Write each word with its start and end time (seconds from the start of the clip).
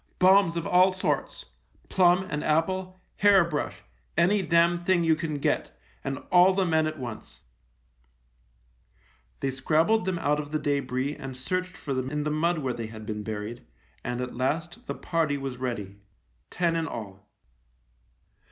"Bombs 0.17 0.57
of 0.57 0.65
all 0.65 0.91
sorts— 0.91 1.45
plum 1.89 2.25
and 2.31 2.43
apple, 2.43 2.99
hair 3.17 3.43
brush, 3.45 3.83
any 4.17 4.41
damn 4.41 4.83
thing 4.83 5.03
you 5.03 5.15
can 5.15 5.37
get, 5.37 5.77
and 6.03 6.17
all 6.31 6.55
the 6.55 6.65
men 6.65 6.87
at 6.87 6.97
once!" 6.97 7.41
They 9.41 9.51
scrabbled 9.51 10.05
them 10.05 10.17
out 10.17 10.39
of 10.39 10.49
the 10.49 10.57
debris 10.57 11.15
and 11.15 11.37
searched 11.37 11.77
for 11.77 11.93
them 11.93 12.09
in 12.09 12.23
the 12.23 12.31
mud, 12.31 12.57
where 12.57 12.73
they 12.73 12.87
had 12.87 13.05
been 13.05 13.21
buried, 13.21 13.63
and 14.03 14.21
at 14.21 14.33
last 14.33 14.87
the 14.87 14.95
party 14.95 15.37
was 15.37 15.57
ready— 15.57 15.97
ten 16.49 16.75
in 16.75 16.87
all. 16.87 17.29